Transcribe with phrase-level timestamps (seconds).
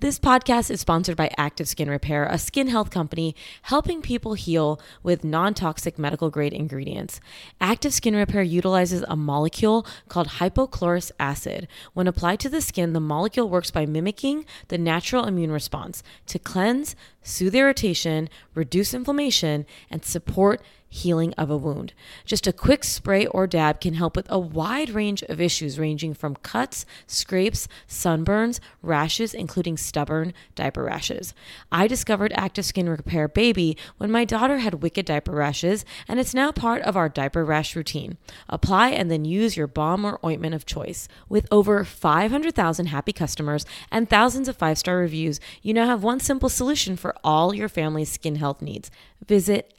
[0.00, 4.80] This podcast is sponsored by Active Skin Repair, a skin health company helping people heal
[5.02, 7.20] with non toxic medical grade ingredients.
[7.60, 11.66] Active Skin Repair utilizes a molecule called hypochlorous acid.
[11.94, 16.38] When applied to the skin, the molecule works by mimicking the natural immune response to
[16.38, 16.94] cleanse,
[17.24, 21.92] soothe irritation, reduce inflammation, and support healing of a wound.
[22.24, 26.14] Just a quick spray or dab can help with a wide range of issues ranging
[26.14, 31.34] from cuts, scrapes, sunburns, rashes, including stubborn diaper rashes.
[31.70, 36.34] I discovered Active Skin Repair Baby when my daughter had wicked diaper rashes, and it's
[36.34, 38.16] now part of our diaper rash routine.
[38.48, 41.08] Apply and then use your balm or ointment of choice.
[41.28, 46.20] With over 500,000 happy customers and thousands of five star reviews, you now have one
[46.20, 48.90] simple solution for all your family's skin health needs.
[49.26, 49.72] Visit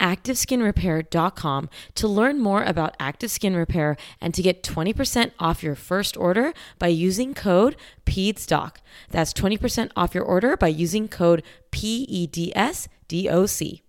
[1.04, 6.54] To learn more about Active Skin Repair and to get 20% off your first order
[6.78, 7.76] by using code
[8.06, 8.78] PEDSDOC.
[9.10, 13.82] That's 20% off your order by using code PEDSDOC.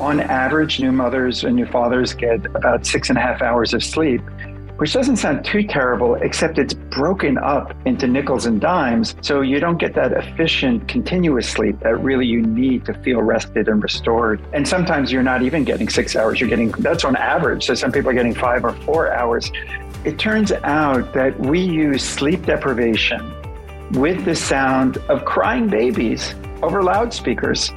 [0.00, 3.84] On average, new mothers and new fathers get about six and a half hours of
[3.84, 4.22] sleep
[4.80, 9.14] which doesn't sound too terrible, except it's broken up into nickels and dimes.
[9.20, 13.68] So you don't get that efficient, continuous sleep that really you need to feel rested
[13.68, 14.40] and restored.
[14.54, 17.66] And sometimes you're not even getting six hours, you're getting that's on average.
[17.66, 19.52] So some people are getting five or four hours.
[20.06, 23.34] It turns out that we use sleep deprivation
[23.92, 27.70] with the sound of crying babies over loudspeakers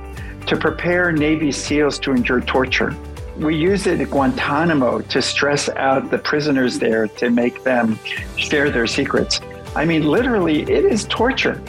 [0.47, 2.95] to prepare Navy SEALs to endure torture.
[3.37, 7.97] We use it at Guantanamo to stress out the prisoners there to make them
[8.37, 9.41] share their secrets.
[9.75, 11.61] I mean, literally, it is torture.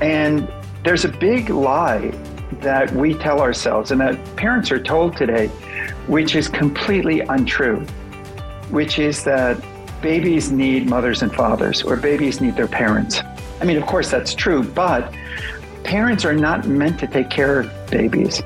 [0.00, 0.50] And
[0.82, 2.12] there's a big lie
[2.60, 5.48] that we tell ourselves and that parents are told today,
[6.06, 7.80] which is completely untrue,
[8.70, 9.62] which is that
[10.00, 13.20] babies need mothers and fathers or babies need their parents.
[13.60, 15.12] I mean, of course, that's true, but
[15.82, 18.42] parents are not meant to take care of babies.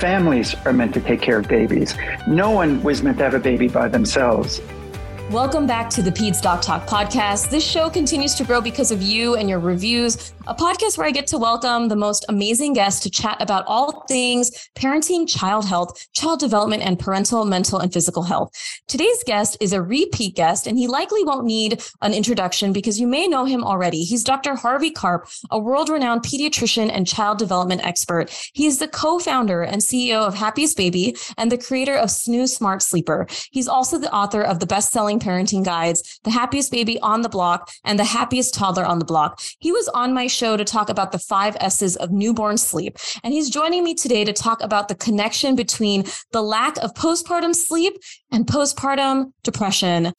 [0.00, 1.94] Families are meant to take care of babies.
[2.26, 4.62] No one was meant to have a baby by themselves.
[5.30, 7.50] Welcome back to the Peds Doc Talk podcast.
[7.50, 11.12] This show continues to grow because of you and your reviews, a podcast where I
[11.12, 16.08] get to welcome the most amazing guests to chat about all things parenting, child health,
[16.12, 18.50] child development, and parental, mental, and physical health.
[18.88, 23.06] Today's guest is a repeat guest, and he likely won't need an introduction because you
[23.06, 24.02] may know him already.
[24.02, 24.56] He's Dr.
[24.56, 28.28] Harvey Karp, a world renowned pediatrician and child development expert.
[28.52, 32.48] He is the co founder and CEO of Happiest Baby and the creator of SNOO
[32.48, 33.28] Smart Sleeper.
[33.52, 37.28] He's also the author of the best selling parenting guides, The Happiest Baby on the
[37.28, 39.40] Block, and The Happiest Toddler on the Block.
[39.60, 42.96] He was on my show to talk about the five S's of newborn sleep.
[43.22, 47.54] And he's joining me today to talk about the connection between the lack of postpartum
[47.54, 47.94] sleep
[48.32, 50.12] and postpartum depression.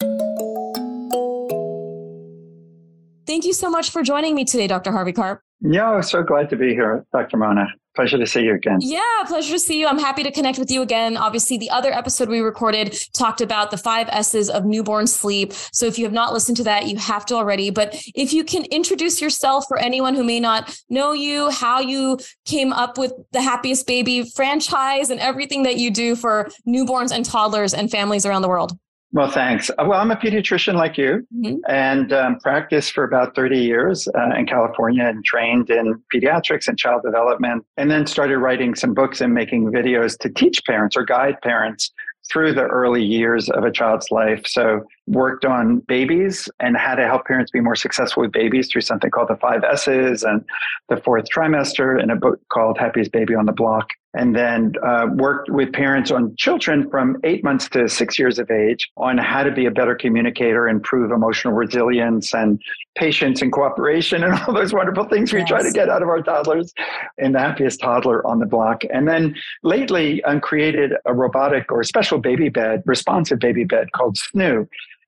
[3.26, 4.92] Thank you so much for joining me today, Dr.
[4.92, 5.42] Harvey Karp.
[5.62, 7.38] Yeah, so glad to be here, Dr.
[7.38, 7.68] Mona.
[7.94, 8.78] Pleasure to see you again.
[8.80, 9.86] Yeah, pleasure to see you.
[9.86, 11.18] I'm happy to connect with you again.
[11.18, 15.52] Obviously, the other episode we recorded talked about the five S's of newborn sleep.
[15.52, 17.70] So if you have not listened to that, you have to already.
[17.70, 22.18] But if you can introduce yourself for anyone who may not know you, how you
[22.46, 27.26] came up with the Happiest Baby franchise and everything that you do for newborns and
[27.26, 28.72] toddlers and families around the world.
[29.14, 29.70] Well, thanks.
[29.72, 31.58] Uh, well, I'm a pediatrician like you mm-hmm.
[31.68, 36.78] and um, practiced for about 30 years uh, in California and trained in pediatrics and
[36.78, 41.04] child development, and then started writing some books and making videos to teach parents or
[41.04, 41.92] guide parents
[42.32, 44.44] through the early years of a child's life.
[44.46, 48.82] So worked on babies and how to help parents be more successful with babies through
[48.82, 50.46] something called the five S's and
[50.88, 55.08] the fourth trimester in a book called Happiest Baby on the Block and then uh,
[55.14, 59.44] worked with parents on children from eight months to six years of age on how
[59.44, 62.62] to be a better communicator, improve emotional resilience and
[62.96, 65.48] patience and cooperation and all those wonderful things we yes.
[65.48, 66.74] try to get out of our toddlers
[67.18, 68.84] and the happiest toddler on the block.
[68.94, 74.18] And then lately um, created a robotic or special baby bed, responsive baby bed called
[74.18, 74.68] Snoo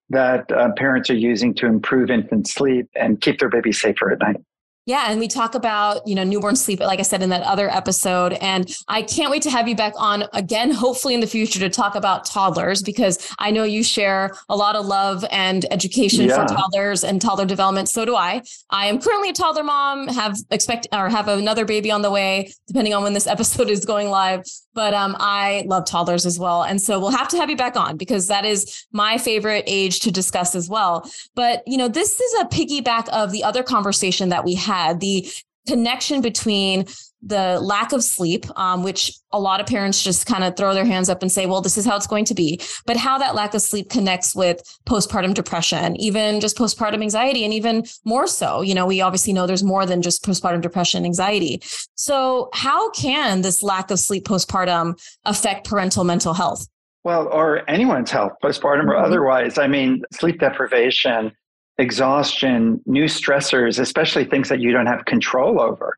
[0.09, 4.19] that uh, parents are using to improve infant sleep and keep their baby safer at
[4.19, 4.37] night.
[4.85, 7.69] Yeah, and we talk about, you know, newborn sleep, like I said in that other
[7.69, 8.33] episode.
[8.33, 11.69] And I can't wait to have you back on again, hopefully in the future to
[11.69, 16.45] talk about toddlers, because I know you share a lot of love and education yeah.
[16.45, 17.87] for toddlers and toddler development.
[17.87, 18.41] So do I.
[18.71, 22.51] I am currently a toddler mom, have expect or have another baby on the way,
[22.67, 24.43] depending on when this episode is going live.
[24.73, 26.63] But um, I love toddlers as well.
[26.63, 29.99] And so we'll have to have you back on because that is my favorite age
[30.01, 31.09] to discuss as well.
[31.35, 35.27] But, you know, this is a piggyback of the other conversation that we had the
[35.67, 36.85] connection between
[37.25, 40.85] the lack of sleep, um, which a lot of parents just kind of throw their
[40.85, 42.59] hands up and say, well, this is how it's going to be.
[42.85, 47.53] But how that lack of sleep connects with postpartum depression, even just postpartum anxiety, and
[47.53, 48.61] even more so.
[48.61, 51.61] You know, we obviously know there's more than just postpartum depression anxiety.
[51.95, 56.67] So, how can this lack of sleep postpartum affect parental mental health?
[57.05, 59.05] Well, or anyone's health, postpartum or mm-hmm.
[59.05, 59.57] otherwise.
[59.57, 61.31] I mean, sleep deprivation,
[61.77, 65.97] exhaustion, new stressors, especially things that you don't have control over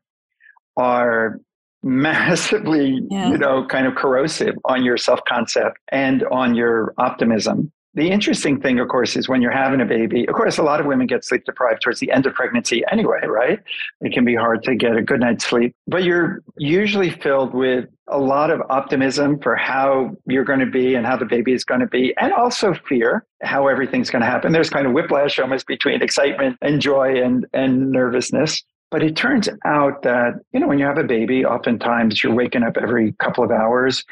[0.76, 1.40] are
[1.82, 3.30] massively, yeah.
[3.30, 7.70] you know, kind of corrosive on your self concept and on your optimism.
[7.96, 10.80] The interesting thing, of course, is when you're having a baby, of course, a lot
[10.80, 13.58] of women get sleep deprived towards the end of pregnancy anyway, right?
[14.02, 17.88] It can be hard to get a good night's sleep, but you're usually filled with
[18.08, 21.64] a lot of optimism for how you're going to be and how the baby is
[21.64, 24.52] going to be, and also fear how everything's going to happen.
[24.52, 28.62] There's kind of whiplash almost between excitement and joy and, and nervousness.
[28.90, 32.62] But it turns out that, you know, when you have a baby, oftentimes you're waking
[32.62, 34.04] up every couple of hours.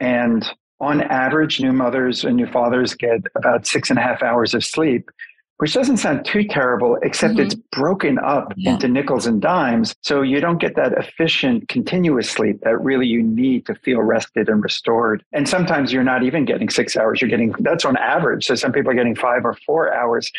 [0.00, 0.48] And
[0.82, 4.64] on average, new mothers and new fathers get about six and a half hours of
[4.64, 5.10] sleep,
[5.58, 7.42] which doesn't sound too terrible, except mm-hmm.
[7.42, 8.72] it's broken up yeah.
[8.72, 9.94] into nickels and dimes.
[10.02, 14.48] So you don't get that efficient, continuous sleep that really you need to feel rested
[14.48, 15.24] and restored.
[15.32, 17.20] And sometimes you're not even getting six hours.
[17.22, 18.44] You're getting, that's on average.
[18.44, 20.32] So some people are getting five or four hours.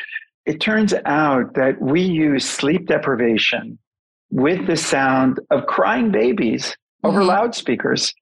[0.46, 3.80] It turns out that we use sleep deprivation
[4.30, 6.76] with the sound of crying babies
[7.06, 7.30] over mm-hmm.
[7.30, 8.14] loudspeakers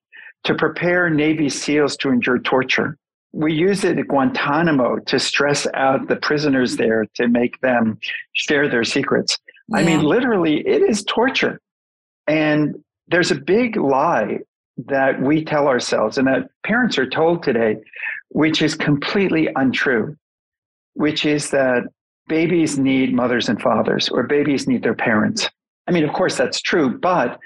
[0.44, 2.96] to prepare Navy SEALs to endure torture.
[3.32, 7.98] We use it at Guantanamo to stress out the prisoners there to make them
[8.34, 9.38] share their secrets.
[9.68, 9.78] Yeah.
[9.78, 11.60] I mean, literally, it is torture.
[12.26, 12.76] And
[13.08, 14.40] there's a big lie
[14.86, 17.76] that we tell ourselves and that parents are told today,
[18.30, 20.16] which is completely untrue,
[20.94, 21.84] which is that
[22.28, 25.48] babies need mothers and fathers or babies need their parents.
[25.86, 27.38] I mean, of course, that's true, but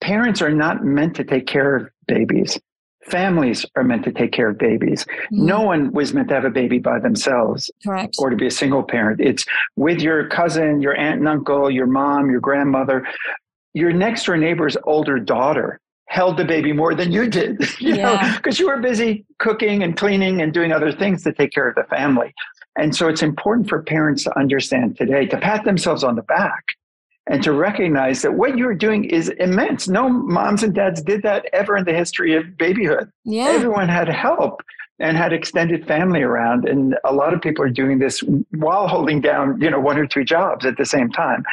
[0.00, 2.58] parents are not meant to take care of babies.
[3.04, 5.04] Families are meant to take care of babies.
[5.04, 5.46] Mm-hmm.
[5.46, 8.14] No one was meant to have a baby by themselves Correct.
[8.18, 9.20] or to be a single parent.
[9.20, 9.44] It's
[9.76, 13.06] with your cousin, your aunt and uncle, your mom, your grandmother.
[13.74, 18.02] Your next door neighbor's older daughter held the baby more than you did, you yeah.
[18.02, 21.68] know, because you were busy cooking and cleaning and doing other things to take care
[21.68, 22.32] of the family.
[22.76, 26.64] And so it's important for parents to understand today to pat themselves on the back
[27.28, 29.88] and to recognize that what you're doing is immense.
[29.88, 33.10] No moms and dads did that ever in the history of babyhood.
[33.24, 33.44] Yeah.
[33.44, 34.60] Everyone had help
[34.98, 39.20] and had extended family around and a lot of people are doing this while holding
[39.20, 41.44] down, you know, one or two jobs at the same time.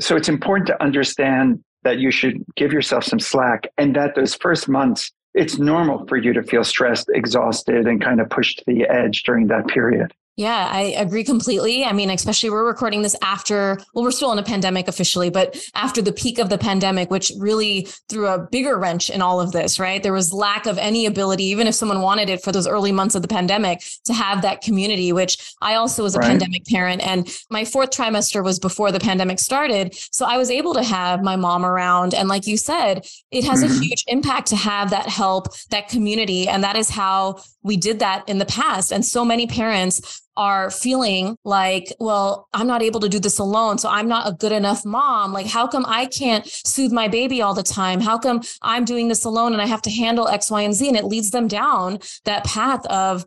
[0.00, 4.34] So it's important to understand that you should give yourself some slack and that those
[4.34, 8.64] first months it's normal for you to feel stressed, exhausted and kind of pushed to
[8.66, 10.12] the edge during that period.
[10.36, 11.84] Yeah, I agree completely.
[11.84, 15.62] I mean, especially we're recording this after, well, we're still in a pandemic officially, but
[15.74, 19.52] after the peak of the pandemic, which really threw a bigger wrench in all of
[19.52, 20.02] this, right?
[20.02, 23.14] There was lack of any ability, even if someone wanted it for those early months
[23.14, 26.28] of the pandemic, to have that community, which I also was a right.
[26.28, 27.06] pandemic parent.
[27.06, 29.94] And my fourth trimester was before the pandemic started.
[30.12, 32.14] So I was able to have my mom around.
[32.14, 33.74] And like you said, it has mm-hmm.
[33.74, 36.48] a huge impact to have that help, that community.
[36.48, 38.92] And that is how we did that in the past.
[38.92, 43.78] And so many parents are feeling like, well, I'm not able to do this alone.
[43.78, 45.32] So I'm not a good enough mom.
[45.32, 48.00] Like, how come I can't soothe my baby all the time?
[48.00, 50.88] How come I'm doing this alone and I have to handle X, Y, and Z?
[50.88, 53.24] And it leads them down that path of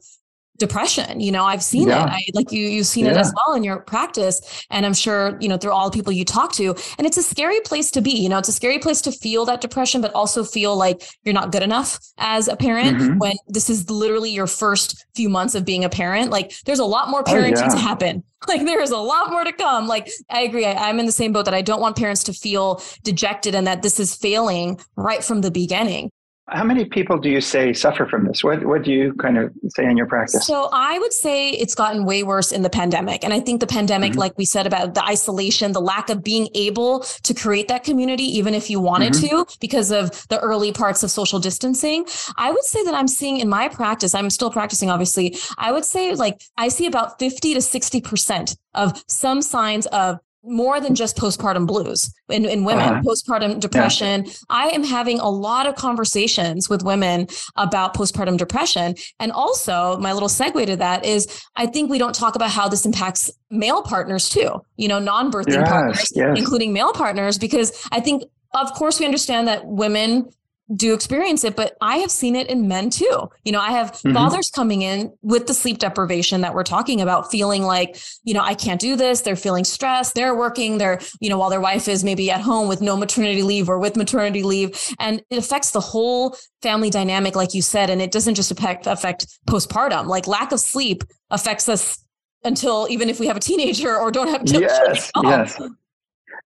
[0.58, 2.06] depression you know i've seen yeah.
[2.06, 3.12] it I, like you you've seen yeah.
[3.12, 6.14] it as well in your practice and i'm sure you know through all the people
[6.14, 8.80] you talk to and it's a scary place to be you know it's a scary
[8.80, 12.56] place to feel that depression but also feel like you're not good enough as a
[12.56, 13.18] parent mm-hmm.
[13.18, 16.86] when this is literally your first few months of being a parent like there's a
[16.86, 17.70] lot more oh, parenting oh, yeah.
[17.70, 21.00] to happen like there is a lot more to come like i agree I, i'm
[21.00, 24.00] in the same boat that i don't want parents to feel dejected and that this
[24.00, 26.12] is failing right from the beginning
[26.48, 28.44] how many people do you say suffer from this?
[28.44, 30.46] What what do you kind of say in your practice?
[30.46, 33.24] So I would say it's gotten way worse in the pandemic.
[33.24, 34.20] And I think the pandemic, mm-hmm.
[34.20, 38.26] like we said about the isolation, the lack of being able to create that community,
[38.38, 39.44] even if you wanted mm-hmm.
[39.44, 42.06] to, because of the early parts of social distancing.
[42.38, 45.36] I would say that I'm seeing in my practice, I'm still practicing, obviously.
[45.58, 50.80] I would say like I see about 50 to 60% of some signs of more
[50.80, 53.02] than just postpartum blues in, in women, uh-huh.
[53.02, 54.26] postpartum depression.
[54.26, 54.34] Yeah.
[54.50, 58.96] I am having a lot of conversations with women about postpartum depression.
[59.20, 62.68] And also, my little segue to that is I think we don't talk about how
[62.68, 66.38] this impacts male partners too, you know, non birthing yes, partners, yes.
[66.38, 68.24] including male partners, because I think,
[68.54, 70.30] of course, we understand that women
[70.74, 73.30] do experience it, but I have seen it in men too.
[73.44, 74.14] You know, I have mm-hmm.
[74.14, 78.42] fathers coming in with the sleep deprivation that we're talking about, feeling like, you know,
[78.42, 79.22] I can't do this.
[79.22, 80.16] They're feeling stressed.
[80.16, 80.80] They're working.
[80.80, 83.78] They're, you know, while their wife is maybe at home with no maternity leave or
[83.78, 84.80] with maternity leave.
[85.00, 87.92] And it affects the whole family dynamic, like you said.
[87.92, 92.04] And it doesn't just affect, affect postpartum, like lack of sleep affects us
[92.44, 94.70] until even if we have a teenager or don't have children.
[94.70, 95.62] Yes, yes.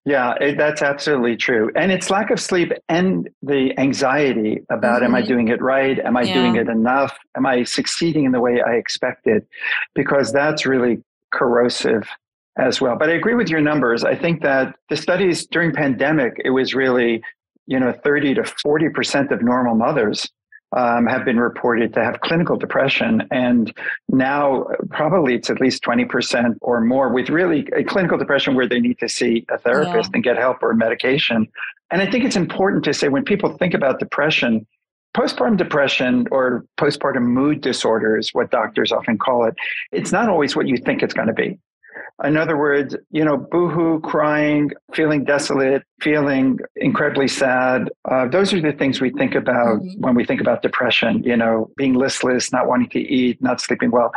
[0.04, 1.70] Yeah, it, that's absolutely true.
[1.76, 5.04] And it's lack of sleep and the anxiety about mm-hmm.
[5.04, 5.28] am I mm-hmm.
[5.28, 5.98] doing it right?
[5.98, 6.34] Am I yeah.
[6.34, 7.16] doing it enough?
[7.36, 9.46] Am I succeeding in the way I expected?
[9.94, 12.08] Because that's really corrosive
[12.58, 12.96] as well.
[12.96, 14.04] But I agree with your numbers.
[14.04, 17.22] I think that the studies during pandemic, it was really,
[17.66, 20.28] you know, 30 to 40% of normal mothers
[20.72, 23.26] um, have been reported to have clinical depression.
[23.30, 23.72] And
[24.08, 28.80] now probably it's at least 20% or more with really a clinical depression where they
[28.80, 30.16] need to see a therapist yeah.
[30.16, 31.46] and get help or medication.
[31.90, 34.66] And I think it's important to say when people think about depression,
[35.16, 39.54] postpartum depression or postpartum mood disorder is what doctors often call it.
[39.90, 41.58] It's not always what you think it's going to be.
[42.24, 47.90] In other words, you know, boohoo, crying, feeling desolate, feeling incredibly sad.
[48.10, 50.00] Uh, those are the things we think about mm-hmm.
[50.00, 53.90] when we think about depression, you know, being listless, not wanting to eat, not sleeping
[53.90, 54.12] well.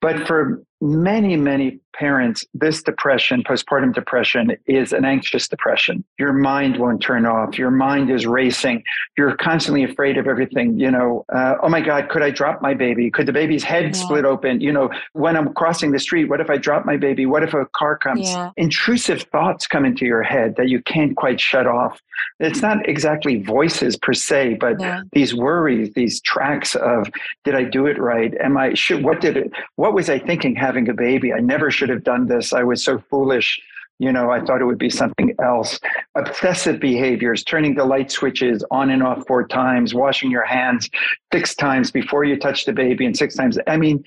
[0.00, 6.04] But for many, many parents, this depression, postpartum depression, is an anxious depression.
[6.18, 7.58] Your mind won't turn off.
[7.58, 8.82] Your mind is racing.
[9.18, 10.78] You're constantly afraid of everything.
[10.78, 13.10] You know, uh, oh my God, could I drop my baby?
[13.10, 13.92] Could the baby's head yeah.
[13.92, 14.60] split open?
[14.60, 17.26] You know, when I'm crossing the street, what if I drop my baby?
[17.26, 18.30] What if a car comes?
[18.30, 18.50] Yeah.
[18.56, 22.00] Intrusive thoughts come into your head that you can't quite shut off.
[22.38, 25.02] It's not exactly voices per se, but yeah.
[25.12, 27.10] these worries, these tracks of,
[27.44, 28.34] did I do it right?
[28.40, 30.54] Am I, should, what did it, what was I thinking?
[30.70, 31.32] Having a baby.
[31.32, 32.52] I never should have done this.
[32.52, 33.60] I was so foolish.
[33.98, 35.80] You know, I thought it would be something else.
[36.14, 40.88] Obsessive behaviors, turning the light switches on and off four times, washing your hands
[41.32, 43.58] six times before you touch the baby and six times.
[43.66, 44.04] I mean,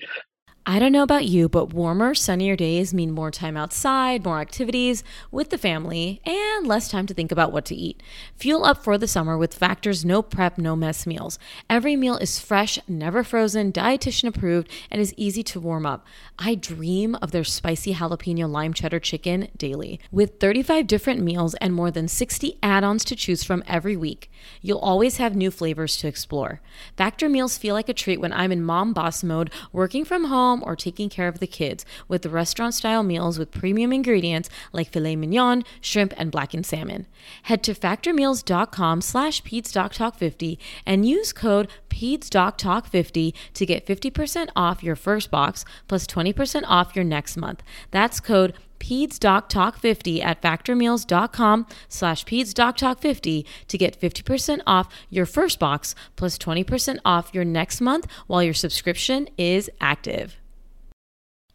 [0.66, 5.04] I don't know about you, but warmer, sunnier days mean more time outside, more activities
[5.30, 8.02] with the family, and less time to think about what to eat.
[8.36, 11.38] Fuel up for the summer with Factor's no prep, no mess meals.
[11.68, 16.06] Every meal is fresh, never frozen, dietitian approved, and is easy to warm up.
[16.38, 20.00] I dream of their spicy jalapeno lime cheddar chicken daily.
[20.10, 24.30] With 35 different meals and more than 60 add ons to choose from every week,
[24.62, 26.62] you'll always have new flavors to explore.
[26.96, 30.53] Factor meals feel like a treat when I'm in mom boss mode, working from home
[30.54, 34.90] home or taking care of the kids with restaurant style meals with premium ingredients like
[34.90, 37.06] filet mignon, shrimp, and blackened salmon.
[37.44, 45.30] Head to factormeals.com slash PedsDocTalk50 and use code PedsDocTalk50 to get 50% off your first
[45.30, 47.62] box plus 20% off your next month.
[47.90, 56.36] That's code PedsDocTalk50 at factormeals.com slash PedsDocTalk50 to get 50% off your first box plus
[56.36, 60.43] 20% off your next month while your subscription is active.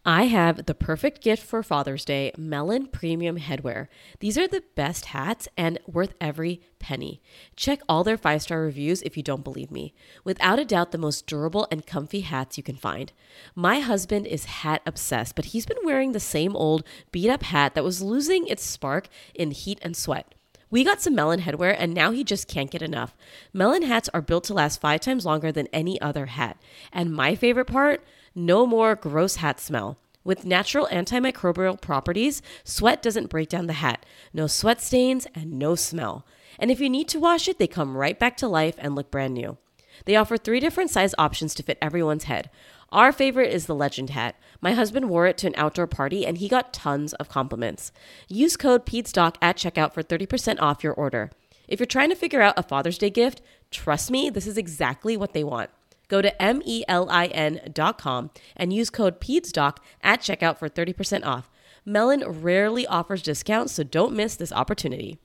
[0.10, 3.89] I have the perfect gift for Father's Day Melin Premium Headwear.
[4.22, 7.22] These are the best hats and worth every penny.
[7.56, 9.94] Check all their five star reviews if you don't believe me.
[10.24, 13.13] Without a doubt, the most durable and comfy hats you can find.
[13.54, 17.75] My husband is hat obsessed, but he's been wearing the same old beat up hat
[17.75, 20.34] that was losing its spark in heat and sweat.
[20.72, 23.16] We got some Melin headwear and now he just can't get enough.
[23.54, 26.60] Melin hats are built to last five times longer than any other hat.
[26.92, 28.04] And my favorite part?
[28.41, 29.98] No more gross hat smell.
[30.24, 34.05] With natural antimicrobial properties, sweat doesn't break down the hat.
[34.31, 36.25] No sweat stains and no smell.
[36.58, 39.12] And if you need to wash it, they come right back to life and look
[39.12, 39.58] brand new.
[40.05, 42.50] They offer three different size options to fit everyone's head.
[42.93, 44.38] Our favorite is the Legend hat.
[44.62, 47.91] My husband wore it to an outdoor party and he got tons of compliments.
[48.29, 51.29] Use code PEDSDOC at checkout for 30% off your order.
[51.67, 55.17] If you're trying to figure out a Father's Day gift, trust me, this is exactly
[55.17, 55.72] what they want.
[56.10, 61.50] Go to melin.com and use code PEDSDOC at checkout for 30% off.
[61.86, 65.20] Melin rarely offers discounts, so don't miss this opportunity.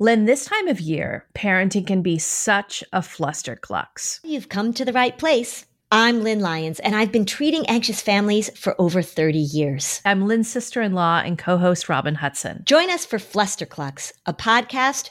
[0.00, 4.18] Lynn, this time of year, parenting can be such a flusterclux.
[4.24, 5.64] You've come to the right place.
[5.92, 10.00] I'm Lynn Lyons, and I've been treating anxious families for over 30 years.
[10.04, 12.64] I'm Lynn's sister in law and co host Robin Hudson.
[12.66, 15.10] Join us for Flusterclux, a podcast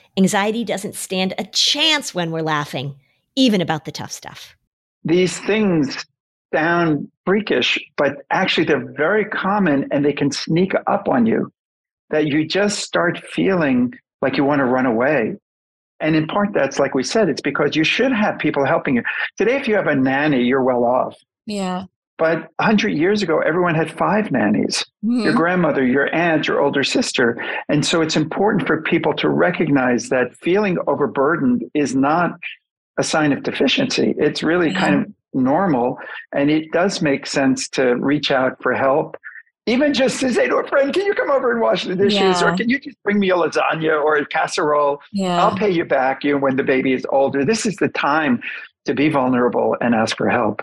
[0.17, 2.95] Anxiety doesn't stand a chance when we're laughing,
[3.35, 4.55] even about the tough stuff.
[5.03, 6.05] These things
[6.53, 11.51] sound freakish, but actually they're very common and they can sneak up on you
[12.09, 15.37] that you just start feeling like you want to run away.
[16.01, 19.03] And in part, that's like we said, it's because you should have people helping you.
[19.37, 21.15] Today, if you have a nanny, you're well off.
[21.45, 21.85] Yeah.
[22.21, 25.23] But 100 years ago, everyone had five nannies Mhm.
[25.23, 27.35] your grandmother, your aunt, your older sister.
[27.67, 32.33] And so it's important for people to recognize that feeling overburdened is not
[32.99, 34.13] a sign of deficiency.
[34.19, 35.97] It's really kind of normal.
[36.31, 39.17] And it does make sense to reach out for help.
[39.65, 42.43] Even just to say to a friend, can you come over and wash the dishes?
[42.43, 45.01] Or can you just bring me a lasagna or a casserole?
[45.11, 45.43] Yeah.
[45.43, 47.43] I'll pay you back you know, when the baby is older.
[47.43, 48.43] This is the time
[48.85, 50.61] to be vulnerable and ask for help.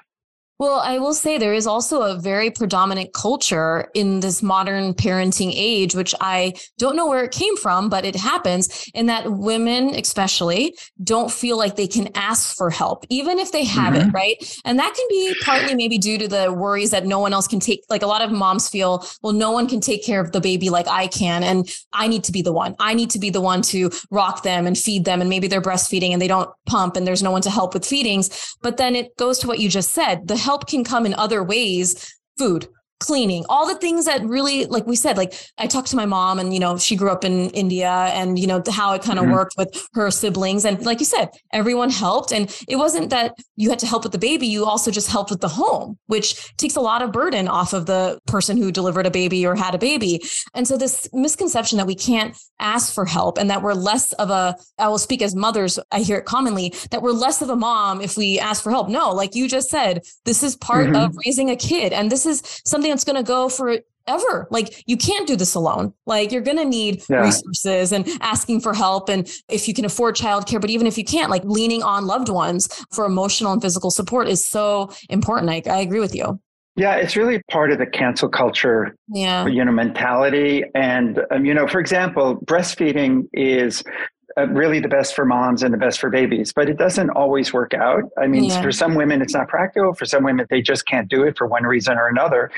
[0.59, 5.53] Well, I will say there is also a very predominant culture in this modern parenting
[5.55, 9.95] age, which I don't know where it came from, but it happens in that women,
[9.95, 14.11] especially, don't feel like they can ask for help, even if they have it, mm-hmm.
[14.11, 14.61] right?
[14.65, 17.61] And that can be partly maybe due to the worries that no one else can
[17.61, 17.85] take.
[17.89, 20.71] Like a lot of moms feel, well, no one can take care of the baby
[20.71, 21.45] like I can.
[21.45, 22.75] And I need to be the one.
[22.81, 25.21] I need to be the one to rock them and feed them.
[25.21, 27.87] And maybe they're breastfeeding and they don't pump and there's no one to help with
[27.87, 28.57] feedings.
[28.61, 30.27] But then it goes to what you just said.
[30.27, 32.15] The help can come in other ways.
[32.39, 32.69] Food
[33.01, 36.39] cleaning all the things that really like we said like i talked to my mom
[36.39, 39.25] and you know she grew up in india and you know how it kind of
[39.27, 39.33] Mhm.
[39.33, 40.65] worked with her siblings.
[40.65, 42.33] And like you said everyone helped.
[42.33, 45.31] And it wasn't that you had to help with the baby you also just helped
[45.31, 49.07] with the home which takes a lot of burden off of the person who delivered
[49.07, 50.21] a baby or had a baby.
[50.55, 54.31] And so this misconception that we can't ask for help and that we're less of
[54.31, 57.57] a i will speak as mothers i hear it commonly that we're less of a
[57.57, 58.89] mom if we ask for help.
[58.89, 60.97] No like you just said this is part Mhm.
[61.07, 61.93] of raising a kid.
[61.93, 63.79] And this is something that's going to go for
[64.09, 65.93] ever like you can't do this alone.
[66.07, 67.23] Like you're going to need Yeah.
[67.23, 71.05] resources and asking for help and if you can afford childcare but even if you
[71.05, 75.51] can't like leaning on loved ones for emotional and physical support is so important.
[75.51, 76.41] I, I agree with you.
[76.77, 79.47] Yeah, it's really part of the cancel culture yeah.
[79.47, 80.65] you know mentality.
[80.75, 83.85] And um, you know for example breastfeeding is
[84.39, 87.53] Uh, really the best for moms and the best for babies but it doesn't always
[87.53, 88.05] work out.
[88.23, 88.63] I mean Yeah.
[88.63, 89.95] for some women it's not practical.
[89.95, 92.51] For some women they just can't do it for one reason or another.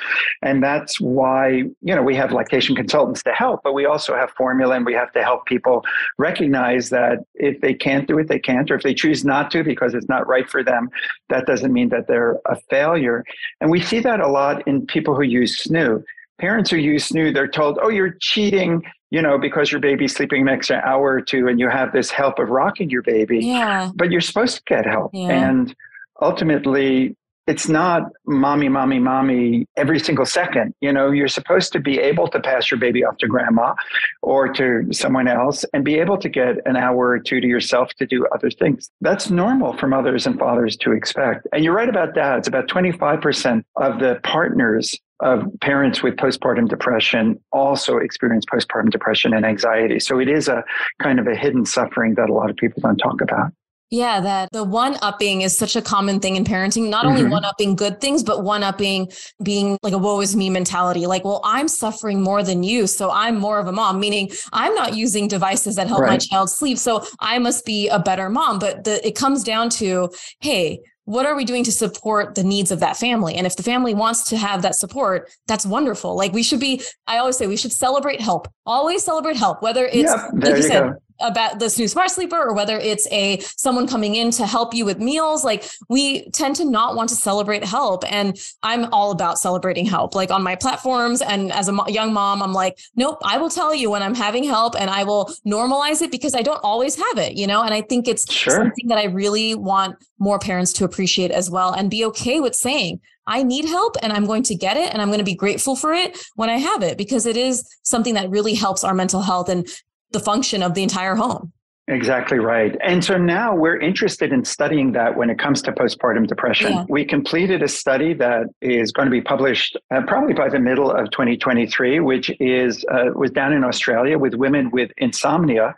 [0.43, 1.47] And that's why
[1.89, 4.95] you know we have lactation consultants to help but we also have formula and we
[4.95, 5.77] have to help people
[6.19, 9.65] recognize that if they can't do it they can't or if they choose not to
[9.65, 10.91] because it's not right for them
[11.31, 13.25] that doesn't mean that they're a failure.
[13.61, 16.03] And we see that a lot in people who use snoo
[16.41, 20.43] parents who use snoo they're told oh you're cheating you know because your baby's sleeping
[20.43, 23.41] an extra hour or two and you have this help of rocking your baby.
[23.41, 23.91] Yeah.
[23.95, 25.11] But you're supposed to get help.
[25.13, 25.49] Yeah.
[25.49, 25.75] and
[26.23, 27.17] ultimately
[27.51, 30.73] it's not mommy mommy mommy every single second.
[30.81, 33.75] You know you're supposed to be able to pass your baby off to grandma
[34.23, 37.93] or to someone else and be able to get an hour or two to yourself
[37.99, 38.89] to do other things.
[39.01, 41.49] That's normal for mothers and fathers to expect.
[41.53, 47.39] And you're right about dads about 25% of the partners of parents with postpartum depression
[47.53, 49.99] also experience postpartum depression and anxiety.
[49.99, 50.63] So it is a
[51.03, 53.53] kind of a hidden suffering that a lot of people don't talk about
[53.91, 56.89] Yeah, that the one upping is such a common thing in parenting.
[56.89, 57.31] Not only Mhm.
[57.31, 59.11] one upping good things, but one upping
[59.43, 61.07] being like a woe is me mentality.
[61.07, 62.87] Like, well, I'm suffering more than you.
[62.87, 66.51] So I'm more of a mom, meaning I'm not using devices that help my child
[66.51, 66.79] sleep.
[66.79, 68.61] So I must be a better mom.
[68.61, 72.71] But the, it comes down to, hey, what are we doing to support the needs
[72.71, 73.35] of that family?
[73.35, 76.15] And if the family wants to have that support, that's wonderful.
[76.17, 78.47] Like we should be, I always say we should celebrate help.
[78.65, 80.93] Always celebrate help, whether it's Yep, like you you said, go.
[81.21, 84.85] About this new smart sleeper or whether it's a someone coming in to help you
[84.85, 88.05] with meals like we tend to not want to celebrate help.
[88.11, 91.23] And i'm all about celebrating help like on my platforms.
[91.23, 94.15] And as a mo- young mom i'm like nope i will tell you when i'm
[94.15, 97.63] having help and i will normalize it because i don't always have it you know?
[97.63, 98.55] And i think it's Sure.
[98.55, 102.55] something that i really want more parents to appreciate as well and be okay with
[102.55, 105.37] saying I need help and I'm going to get it and I'm going to be
[105.37, 108.93] grateful for it when I have it because it is something that really helps our
[108.93, 109.69] mental health and
[110.13, 111.53] the function of the entire home.
[111.91, 112.77] Exactly right.
[112.83, 116.73] And so now we're interested in studying that when it comes to postpartum depression.
[116.73, 116.85] Yeah.
[116.89, 120.91] We completed a study that is going to be published uh, probably by the middle
[120.91, 125.75] of 2023, which is uh, was down in Australia with women with insomnia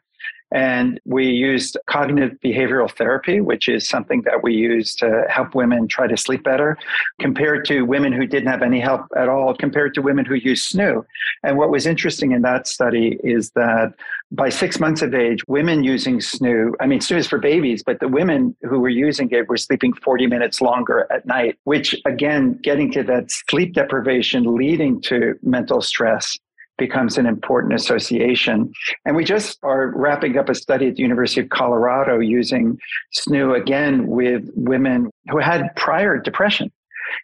[0.53, 5.89] and we used cognitive behavioral therapy, which is something that we use to help women
[5.89, 6.77] try to sleep better,
[7.21, 10.71] compared to women who didn't have any help at all, compared to women who used
[10.71, 11.07] SNOO.
[11.43, 13.95] And what was interesting in that study is that
[14.33, 18.01] by six months of age, women using SNOO, I mean, SNOO is for babies, but
[18.01, 22.59] the women who were using it were sleeping 40 minutes longer at night, which again,
[22.63, 26.39] getting to that sleep deprivation leading to mental stress
[26.79, 28.73] becomes an important association.
[29.05, 32.79] And we just are wrapping up a study at the University of Colorado using
[33.13, 36.73] SNOO again with women who had prior depression.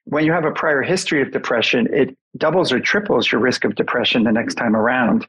[0.04, 3.74] When you have a prior history of depression, it doubles or triples your risk of
[3.74, 5.26] depression the next time around.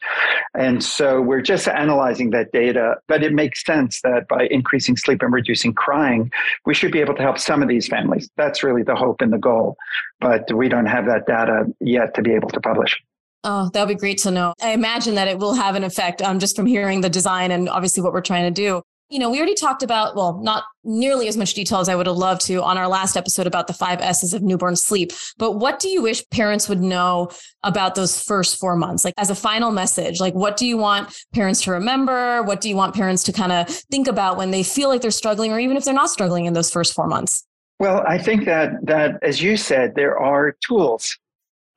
[0.54, 5.22] And so we're just analyzing that data, but it makes sense that by increasing sleep
[5.22, 6.32] and reducing crying,
[6.66, 8.30] we should be able to help some of these families.
[8.38, 9.78] That's really the hope and the goal.
[10.20, 13.02] But we don't have that data yet to be able to publish.
[13.44, 14.54] Oh, that would be great to know.
[14.62, 17.70] I imagine that it will have an effect um, just from hearing the design and
[17.70, 18.82] obviously what we're trying to do.
[19.10, 22.06] You know, we already talked about, well, not nearly as much detail as I would
[22.06, 25.12] have loved to on our last episode about the five S's of newborn sleep.
[25.40, 27.32] But what do you wish parents would know
[27.64, 29.04] about those first four months?
[29.04, 32.44] Like, as a final message, like, what do you want parents to remember?
[32.44, 35.10] What do you want parents to kind of think about when they feel like they're
[35.10, 37.48] struggling, or even if they're not struggling in those first four months?
[37.80, 41.18] Well, I think that that as you said, there are tools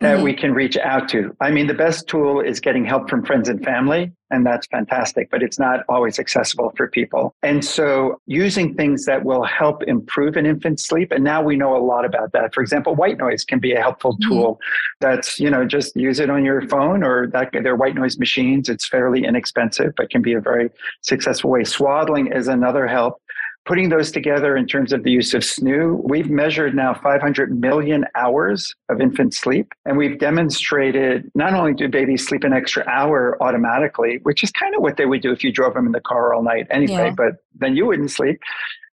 [0.01, 0.25] that mm-hmm.
[0.25, 1.35] we can reach out to.
[1.40, 5.31] I mean, the best tool is getting help from friends and family, and that's fantastic,
[5.31, 7.35] but it's not always accessible for people.
[7.42, 11.77] And so, using things that will help improve an infant's sleep, and now we know
[11.77, 12.55] a lot about that.
[12.55, 14.31] For example, white noise can be a helpful mm-hmm.
[14.31, 14.61] tool.
[15.01, 18.68] That's, you know, just use it on your phone or that they're white noise machines.
[18.68, 20.71] It's fairly inexpensive, but can be a very
[21.03, 21.64] successful way.
[21.64, 23.21] Swaddling is another help
[23.64, 28.05] putting those together in terms of the use of SNOO, we've measured now 500 million
[28.16, 29.72] hours of infant sleep.
[29.85, 34.75] And we've demonstrated not only do babies sleep an extra hour automatically, which is kind
[34.75, 37.07] of what they would do if you drove them in the car all night anyway,
[37.07, 37.14] yeah.
[37.16, 38.40] but then you wouldn't sleep.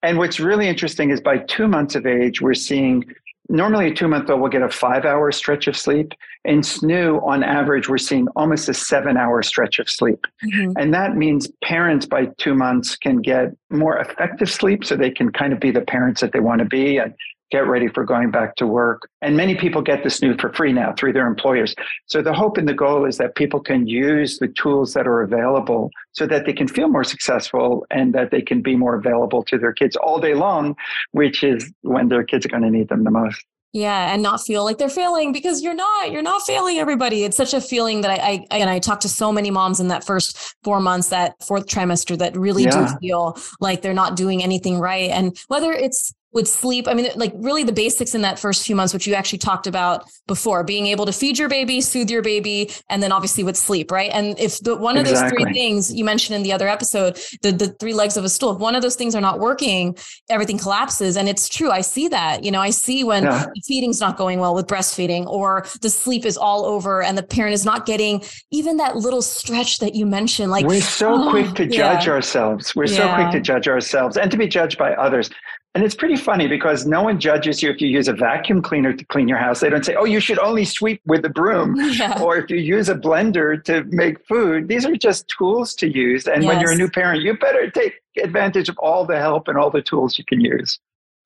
[0.01, 3.05] And what's really interesting is by two months of age, we're seeing
[3.49, 6.13] normally a two month old will get a five hour stretch of sleep.
[6.45, 10.25] In SNOO, on average, we're seeing almost a seven hour stretch of sleep.
[10.43, 10.73] Mm-hmm.
[10.77, 15.31] And that means parents by two months can get more effective sleep so they can
[15.31, 17.13] kind of be the parents that they want to be and
[17.53, 19.07] get ready for going back to work.
[19.21, 21.75] And many people get the SNOO for free now through their employers.
[22.07, 25.21] So the hope and the goal is that people can use the tools that are
[25.21, 29.43] available so that they can feel more successful and that they can be more available
[29.43, 30.75] to their kids all day long,
[31.11, 33.45] which is when their kids are going to need them the most.
[33.71, 36.11] Yeah, and not feel like they're failing because you're not.
[36.11, 37.23] You're not failing everybody.
[37.23, 39.87] It's such a feeling that I, I and I talked to so many moms in
[39.87, 42.87] that first four months, that fourth trimester, that really yeah.
[42.87, 45.09] do feel like they're not doing anything right.
[45.09, 46.87] And whether it's with sleep.
[46.87, 49.67] I mean, like really the basics in that first few months, which you actually talked
[49.67, 53.55] about before, being able to feed your baby, soothe your baby, and then obviously with
[53.55, 54.09] sleep, right?
[54.11, 55.37] And if the, one of exactly.
[55.37, 58.29] those three things you mentioned in the other episode, the, the three legs of a
[58.29, 59.95] stool, if one of those things are not working,
[60.29, 61.17] everything collapses.
[61.17, 61.69] And it's true.
[61.71, 63.45] I see that, you know, I see when yeah.
[63.65, 67.53] feeding's not going well with breastfeeding or the sleep is all over and the parent
[67.53, 70.51] is not getting even that little stretch that you mentioned.
[70.51, 71.95] Like we're so oh, quick to yeah.
[71.95, 72.75] judge ourselves.
[72.75, 72.97] We're yeah.
[72.97, 75.29] so quick to judge ourselves and to be judged by others.
[75.75, 78.93] And it's pretty funny because no one judges you if you use a vacuum cleaner
[78.93, 79.59] to clean your house.
[79.59, 81.75] They don't say, oh, you should only sweep with a broom.
[81.93, 82.21] Yeah.
[82.21, 86.27] Or if you use a blender to make food, these are just tools to use.
[86.27, 86.49] And yes.
[86.49, 89.69] when you're a new parent, you better take advantage of all the help and all
[89.69, 90.79] the tools you can use.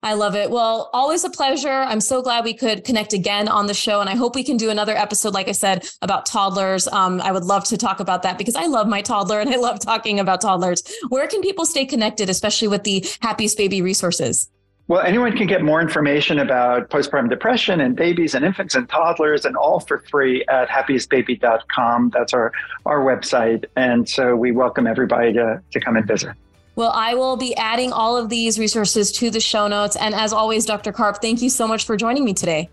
[0.03, 0.51] I love it.
[0.51, 1.69] Well, always a pleasure.
[1.69, 3.99] I'm so glad we could connect again on the show.
[3.99, 6.87] And I hope we can do another episode, like I said, about toddlers.
[6.87, 9.55] Um, I would love to talk about that because I love my toddler and I
[9.57, 10.83] love talking about toddlers.
[11.09, 14.49] Where can people stay connected, especially with the Happiest Baby resources?
[14.87, 19.43] Well, anyone can get more information about postpartum depression and babies and infants and toddlers
[19.43, 22.11] and all for free at happiestbaby.com.
[22.13, 22.53] That's our,
[22.85, 23.65] our website.
[23.75, 26.31] And so we welcome everybody to, to come and visit.
[26.77, 29.95] Well, I will be adding all of these resources to the show notes.
[29.95, 30.91] And as always, Dr.
[30.91, 32.69] Karp, thank you so much for joining me today.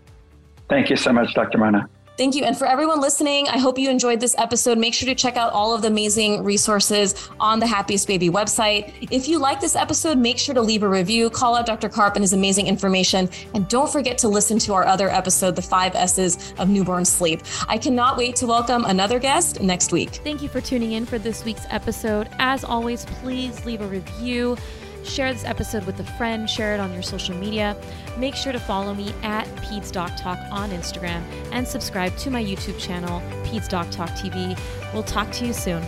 [0.69, 1.57] Thank you so much, Dr.
[1.57, 1.89] Mona.
[2.17, 2.45] Thank you.
[2.45, 4.77] And for everyone listening, I hope you enjoyed this episode.
[4.77, 8.93] Make sure to check out all of the amazing resources on the Happiest Baby website.
[9.11, 11.89] If you like this episode, make sure to leave a review, call out Dr.
[11.89, 15.61] Karp and his amazing information, and don't forget to listen to our other episode, The
[15.61, 17.41] Five S's of Newborn Sleep.
[17.67, 20.21] I cannot wait to welcome another guest next week.
[20.23, 22.29] Thank you for tuning in for this week's episode.
[22.39, 24.55] As always, please leave a review.
[25.03, 27.77] Share this episode with a friend, share it on your social media.
[28.17, 32.43] Make sure to follow me at Peds Doc Talk on Instagram and subscribe to my
[32.43, 34.57] YouTube channel, Peds Doc Talk TV.
[34.93, 35.83] We'll talk to you soon.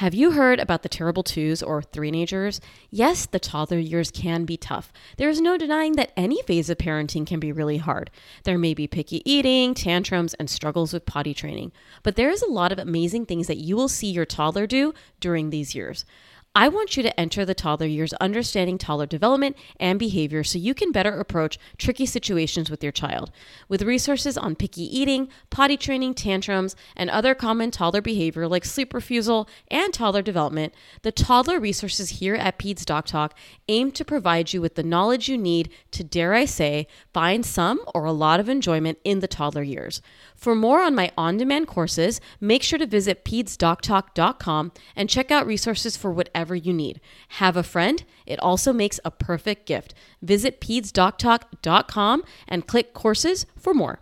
[0.00, 2.58] Have you heard about the terrible twos or three-nagers?
[2.88, 4.94] Yes, the toddler years can be tough.
[5.18, 8.10] There is no denying that any phase of parenting can be really hard.
[8.44, 11.72] There may be picky eating, tantrums, and struggles with potty training.
[12.02, 14.94] But there is a lot of amazing things that you will see your toddler do
[15.20, 16.06] during these years.
[16.52, 20.74] I want you to enter the toddler years understanding toddler development and behavior so you
[20.74, 23.30] can better approach tricky situations with your child.
[23.68, 28.92] With resources on picky eating, potty training, tantrums, and other common toddler behavior like sleep
[28.92, 34.52] refusal and toddler development, the toddler resources here at Peds Doc Talk aim to provide
[34.52, 38.40] you with the knowledge you need to, dare I say, find some or a lot
[38.40, 40.02] of enjoyment in the toddler years.
[40.34, 45.46] For more on my on demand courses, make sure to visit pedsdoctalk.com and check out
[45.46, 47.00] resources for whatever you need.
[47.30, 49.94] Have a friend, it also makes a perfect gift.
[50.22, 54.00] Visit pedsdoctalk.com and click courses for more.